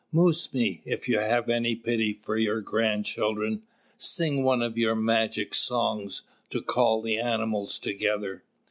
[0.11, 3.61] "Mūs mī, if you have any pity for your grandchildren,
[3.99, 8.43] sing one of your magic songs to call the animals together."